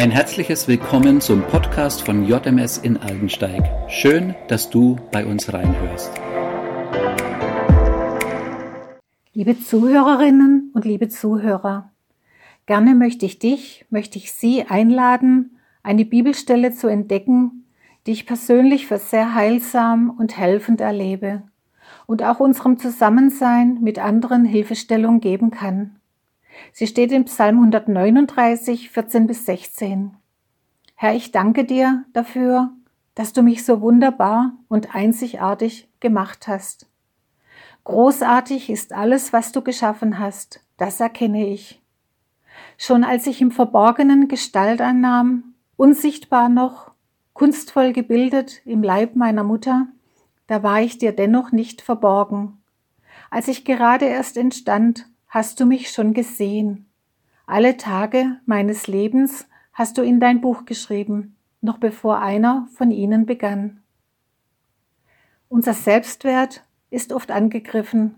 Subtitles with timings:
[0.00, 3.62] Ein herzliches Willkommen zum Podcast von JMS in Aldensteig.
[3.90, 6.10] Schön, dass du bei uns reinhörst.
[9.34, 11.90] Liebe Zuhörerinnen und liebe Zuhörer,
[12.64, 17.66] gerne möchte ich dich, möchte ich Sie einladen, eine Bibelstelle zu entdecken,
[18.06, 21.42] die ich persönlich für sehr heilsam und helfend erlebe
[22.06, 25.99] und auch unserem Zusammensein mit anderen Hilfestellung geben kann.
[26.72, 30.16] Sie steht in Psalm 139, 14 bis 16.
[30.94, 32.72] Herr, ich danke dir dafür,
[33.14, 36.86] dass du mich so wunderbar und einzigartig gemacht hast.
[37.84, 41.82] Großartig ist alles, was du geschaffen hast, das erkenne ich.
[42.76, 46.92] Schon als ich im Verborgenen Gestalt annahm, unsichtbar noch,
[47.32, 49.88] kunstvoll gebildet im Leib meiner Mutter,
[50.46, 52.58] da war ich dir dennoch nicht verborgen.
[53.30, 56.90] Als ich gerade erst entstand, hast du mich schon gesehen.
[57.46, 63.26] Alle Tage meines Lebens hast du in dein Buch geschrieben, noch bevor einer von ihnen
[63.26, 63.80] begann.
[65.48, 68.16] Unser Selbstwert ist oft angegriffen.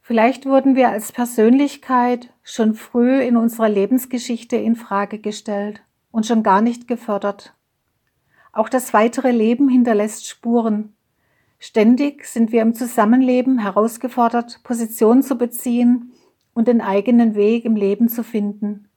[0.00, 6.44] Vielleicht wurden wir als Persönlichkeit schon früh in unserer Lebensgeschichte in Frage gestellt und schon
[6.44, 7.54] gar nicht gefördert.
[8.52, 10.94] Auch das weitere Leben hinterlässt Spuren,
[11.64, 16.10] Ständig sind wir im Zusammenleben herausgefordert, Position zu beziehen
[16.54, 18.88] und den eigenen Weg im Leben zu finden.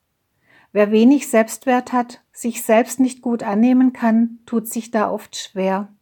[0.72, 5.94] Wer wenig Selbstwert hat, sich selbst nicht gut annehmen kann, tut sich da oft schwer.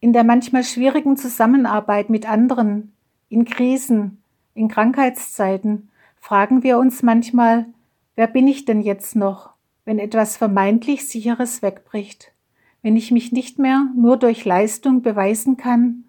[0.00, 2.94] In der manchmal schwierigen Zusammenarbeit mit anderen,
[3.28, 4.22] in Krisen,
[4.54, 7.66] in Krankheitszeiten, fragen wir uns manchmal,
[8.14, 9.50] wer bin ich denn jetzt noch,
[9.84, 12.32] wenn etwas vermeintlich Sicheres wegbricht?
[12.82, 16.04] Wenn ich mich nicht mehr nur durch Leistung beweisen kann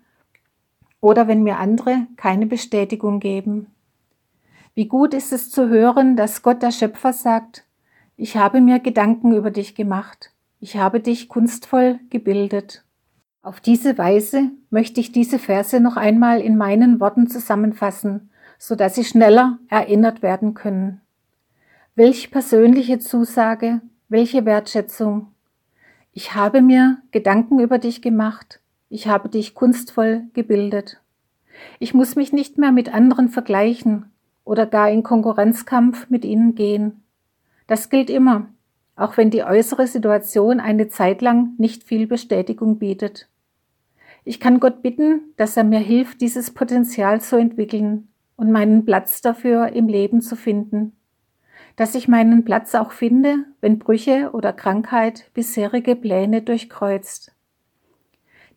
[1.02, 3.68] oder wenn mir andere keine Bestätigung geben.
[4.76, 7.66] Wie gut ist es zu hören, dass Gott der Schöpfer sagt,
[8.16, 12.84] ich habe mir Gedanken über dich gemacht, ich habe dich kunstvoll gebildet.
[13.42, 18.96] Auf diese Weise möchte ich diese Verse noch einmal in meinen Worten zusammenfassen, so dass
[18.96, 21.02] sie schneller erinnert werden können.
[21.96, 25.32] Welch persönliche Zusage, welche Wertschätzung,
[26.18, 31.00] ich habe mir Gedanken über dich gemacht, ich habe dich kunstvoll gebildet.
[31.78, 34.12] Ich muss mich nicht mehr mit anderen vergleichen
[34.44, 37.04] oder gar in Konkurrenzkampf mit ihnen gehen.
[37.68, 38.50] Das gilt immer,
[38.96, 43.30] auch wenn die äußere Situation eine Zeit lang nicht viel Bestätigung bietet.
[44.24, 48.08] Ich kann Gott bitten, dass er mir hilft, dieses Potenzial zu entwickeln
[48.38, 50.94] und meinen Platz dafür im Leben zu finden
[51.78, 57.32] dass ich meinen Platz auch finde, wenn Brüche oder Krankheit bisherige Pläne durchkreuzt.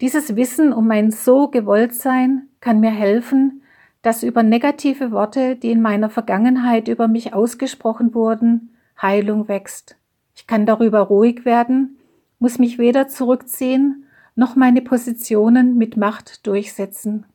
[0.00, 3.62] Dieses Wissen um mein so gewollt sein kann mir helfen,
[4.02, 9.96] dass über negative Worte, die in meiner Vergangenheit über mich ausgesprochen wurden, Heilung wächst.
[10.34, 11.98] Ich kann darüber ruhig werden,
[12.38, 17.26] muss mich weder zurückziehen noch meine Positionen mit Macht durchsetzen.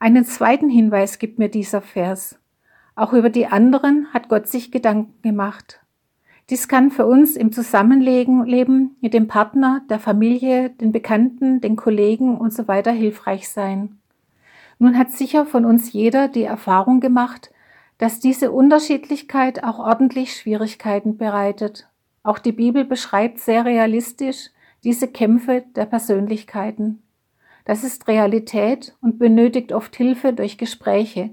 [0.00, 2.41] Einen zweiten Hinweis gibt mir dieser Vers.
[3.02, 5.80] Auch über die anderen hat Gott sich Gedanken gemacht.
[6.50, 12.38] Dies kann für uns im Zusammenleben mit dem Partner, der Familie, den Bekannten, den Kollegen
[12.38, 13.98] und so weiter hilfreich sein.
[14.78, 17.50] Nun hat sicher von uns jeder die Erfahrung gemacht,
[17.98, 21.88] dass diese Unterschiedlichkeit auch ordentlich Schwierigkeiten bereitet.
[22.22, 24.50] Auch die Bibel beschreibt sehr realistisch
[24.84, 27.02] diese Kämpfe der Persönlichkeiten.
[27.64, 31.30] Das ist Realität und benötigt oft Hilfe durch Gespräche,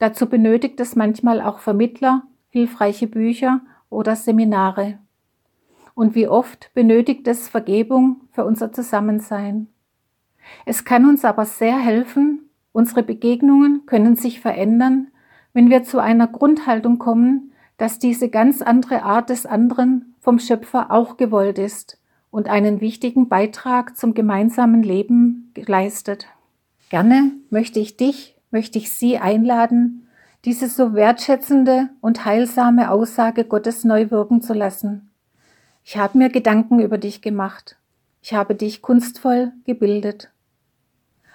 [0.00, 4.98] Dazu benötigt es manchmal auch Vermittler, hilfreiche Bücher oder Seminare.
[5.94, 9.68] Und wie oft benötigt es Vergebung für unser Zusammensein.
[10.64, 15.08] Es kann uns aber sehr helfen, unsere Begegnungen können sich verändern,
[15.52, 20.90] wenn wir zu einer Grundhaltung kommen, dass diese ganz andere Art des anderen vom Schöpfer
[20.90, 22.00] auch gewollt ist
[22.30, 26.26] und einen wichtigen Beitrag zum gemeinsamen Leben leistet.
[26.88, 30.08] Gerne möchte ich dich möchte ich Sie einladen,
[30.44, 35.10] diese so wertschätzende und heilsame Aussage Gottes neu wirken zu lassen.
[35.84, 37.76] Ich habe mir Gedanken über dich gemacht.
[38.22, 40.30] Ich habe dich kunstvoll gebildet.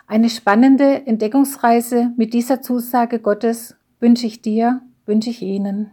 [0.07, 5.91] Eine spannende Entdeckungsreise mit dieser Zusage Gottes wünsche ich dir, wünsche ich Ihnen.